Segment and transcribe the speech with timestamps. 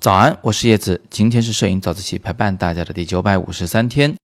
[0.00, 4.16] 早安，我是叶子，今天是摄影早自习陪伴大家的第九百五十三天。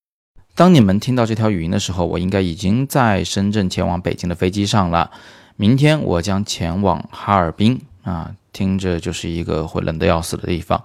[0.57, 5.13] 当你们听到这条语音的时候，我应该已经在深圳前往北京的飞机上了。
[5.55, 10.83] 明天我将前往哈尔滨啊，听着就是一个会冷得要死的地方，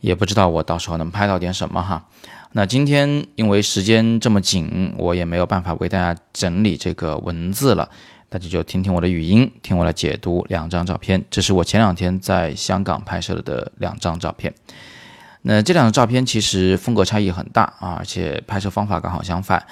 [0.00, 2.08] 也不知道我到时候能拍到点什么哈。
[2.50, 7.88] 那今天因为时间这么紧，我也没有办法为大家整理这个文字了。
[8.28, 11.24] 大家就听听我的语音，听我来解读两张照片。
[11.30, 14.52] 这是我前两天在香港拍摄的两张照片。
[15.42, 19.64] 那这两张照片其实风格差异很大啊，而且拍摄方法刚好相反。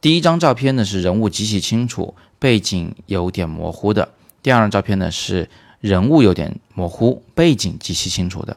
[0.00, 4.08] 第一张照片呢是人物极其清楚，背景有点模糊的；
[4.42, 5.48] 第二张照片呢是
[5.80, 8.56] 人物有点模糊，背景极其清楚的。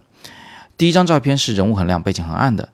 [0.78, 2.67] 第一张照片是人物很亮，背景很暗的；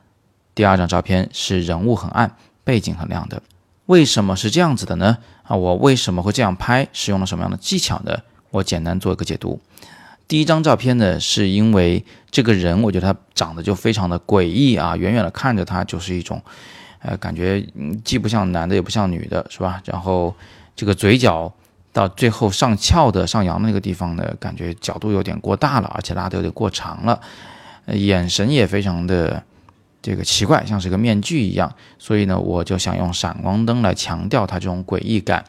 [0.55, 3.43] 第二张照片是人物很暗，背景很亮的。
[3.87, 5.17] 为什么是这样子的呢？
[5.43, 6.87] 啊，我为什么会这样拍？
[6.93, 8.17] 是用了什么样的技巧呢？
[8.51, 9.59] 我简单做一个解读。
[10.27, 16.41] 第一张照片呢，是因为这个人，我觉得他长得就非常的诡异啊，远远的看着他就是一种，
[16.99, 17.61] 呃，感觉
[18.05, 19.81] 既不像男的，也不像女的，是吧？
[19.85, 20.33] 然后
[20.75, 21.53] 这个嘴角
[21.91, 27.19] 到最后上翘的、上扬的那个地方呢，感觉角度有点过大了，而且拉的有点过长了，
[27.87, 29.43] 眼神也非常的。
[30.03, 35.45] 这个奇怪，像是个面具一样，所以呢，我就想用闪光灯来强调它这种诡异感。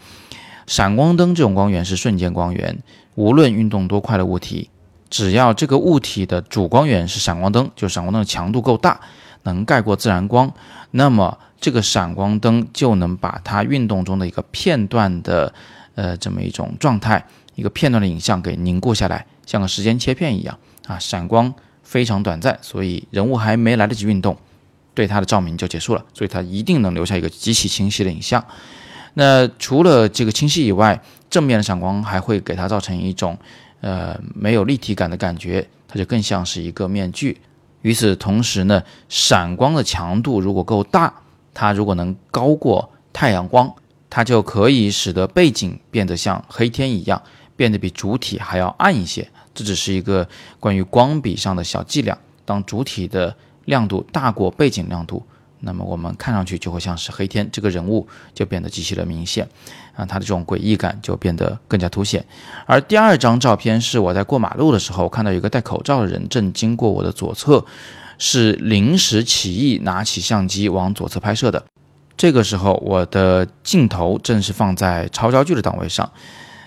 [0.66, 2.78] 闪光灯这种光源是瞬间光源，
[3.16, 4.70] 无论运动多快的物体，
[5.10, 9.00] 只要这个物体的主光源是闪光灯，就闪光灯的强度够大，
[9.42, 10.50] 能盖过自然光，
[10.92, 15.52] 那么这个闪光灯就能把它运动中的一个片段的，
[15.96, 21.52] 呃，这么一种状态，一个片段的影像给凝固下来，像个时间切片一样啊，闪光。
[21.84, 24.36] 非常短暂，所以人物还没来得及运动，
[24.94, 28.44] 对它的照明就结束了，所以它一定能留下一个极其清晰的影像。
[29.14, 33.38] 那除了这个清晰以外，正面的闪光还会给它造成一种
[33.80, 37.40] 呃没有立体感的感觉，它就更像是一个面具。
[37.82, 41.12] 与此同时呢，闪光的强度如果够大，
[41.52, 43.72] 它如果能高过太阳光，
[44.08, 47.22] 它就可以使得背景变得像黑天一样，
[47.56, 49.28] 变得比主体还要暗一些。
[49.54, 50.28] 这只是一个
[50.60, 52.18] 关于光比上的小伎俩。
[52.44, 53.34] 当主体的
[53.64, 55.24] 亮度大过背景亮度，
[55.60, 59.48] 那么我们看上去就会像是黑天，这个人物就变得极其的明显，
[59.94, 62.22] 啊，他的这种诡异感就变得更加凸显。
[62.66, 67.64] 而第二张照片是我在过马路的时候，看到一个戴口罩的人正经过我的左侧，
[68.18, 71.64] 是临时起意拿起相机往左侧拍摄的。
[72.18, 76.12] 这个时候，我的镜头正是放在超焦距的档位上，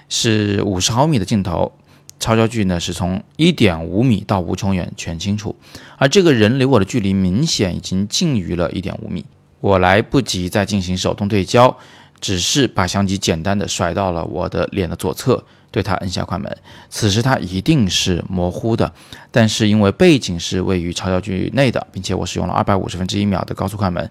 [0.10, 1.72] 是五十毫米的镜头。
[2.20, 5.56] 超焦距呢是从一点五米到无穷远全清楚，
[5.98, 9.26] 而这个人离我的距离明显已经近于了一点五米，
[9.62, 11.78] 我来不及再进行手动对焦，
[12.20, 15.44] 只是把相机简单的甩到了我的脸的左侧，
[15.78, 16.58] 对它摁下快门。
[16.90, 18.92] 此时它一定是模糊的，
[19.30, 24.10] 但是因为背景是位于超焦距内的，并且我使用了二百五十分之一秒的高速快门，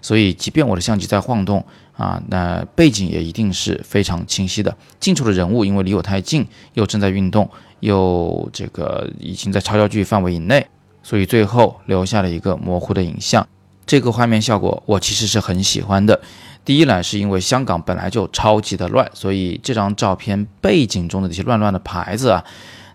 [0.00, 1.64] 所以即便我的相机在晃动。
[1.98, 4.76] 啊，那背景也一定是非常清晰的。
[5.00, 7.50] 近处的人物因为离我太近，又正在运动，
[7.80, 10.64] 又这个已经在超焦距范围以内，
[11.02, 13.44] 所以最后留下了一个模糊的影像。
[13.88, 16.20] 这个画面效果我其实是很喜欢的。
[16.62, 22.44] 第一呢，是因为香港本来就超级的乱，所以这张照片背景中的这些乱乱的牌子啊，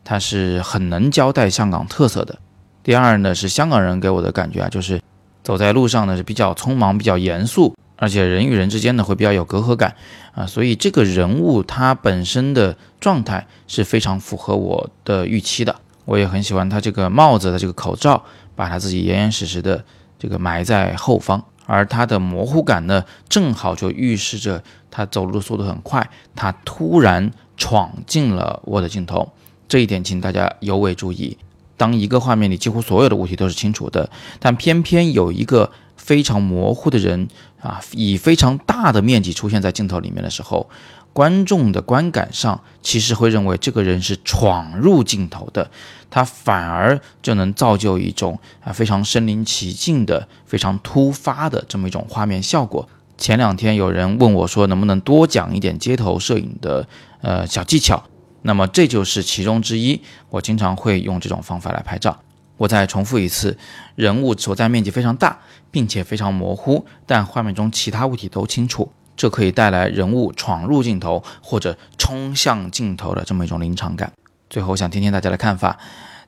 [0.04, 2.38] 它是很能交代香港特色的。
[2.84, 5.02] 第二呢，是香港人给我的感觉啊，就是
[5.44, 7.74] 走在路上呢是比较匆忙、比较严肃。
[7.96, 9.96] 而且人与人之间呢会比较有隔阂感
[10.34, 15.76] 啊，所以这个人物他本身的状态是非常符合我的预期的。
[16.06, 18.24] 我也很喜欢他这个帽子的这个口罩，
[18.56, 19.84] 把他自己严严实实的
[20.24, 29.34] 这个埋在后方，而他的模糊感呢，正好就预示着他走路的速度很快，他突然闯进了我的镜头。
[29.68, 31.38] 这一点请大家尤为注意。
[31.76, 35.70] 当一个画面里几乎所有的物体都是清楚的，但偏偏有一个。
[35.96, 37.30] 非常模糊的人
[37.62, 40.70] 啊，以非常大的面积出现在镜头里面的时候，
[41.14, 45.70] 观众的观感上其实会认为这个人是闯入镜头的，
[46.10, 52.90] 他反而就能造就一种啊非常身临其境的、非常突发的这么一种画面效果。
[53.16, 56.88] 前两天有人问我说，能不能多讲一点街头摄影的
[57.22, 58.04] 呃小技巧？
[58.42, 60.02] 那么这就是其中之一。
[60.30, 62.20] 我经常会用这种方法来拍照。
[62.58, 63.58] 我再重复一次，
[63.96, 65.40] 人物所在面积非常大，
[65.72, 74.12] 并且非常模糊，但画面中其他物体都清楚，这可以带来人物闯入镜头或者冲向镜头的这么一种临场感。
[74.50, 75.80] 最后，我想听听大家的看法。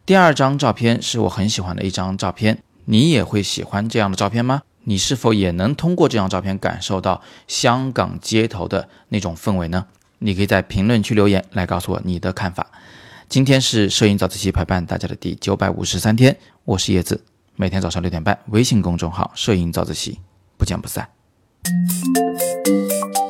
[0.06, 4.62] 第二张照片是我很喜欢的一张照片，你也会喜欢这样的照片吗？
[4.84, 9.88] 你是否也能通过这张照片感受到香港街头的那种氛围呢？
[10.20, 12.68] 你可以在评论区留言来告诉我你的看法。
[13.28, 17.24] 今天是摄影早自习陪伴大家的第九百五十三天，我是叶子，
[17.56, 20.20] 每天早上六点半，微信公众号“摄影早自习”，
[20.58, 21.15] 不见不散。
[21.66, 23.25] Thank you.